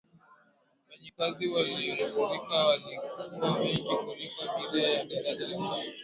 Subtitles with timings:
[0.81, 5.97] wafanyakazi waliyonusurika walikuwa wengi kuliko abiri wa daraja la tatu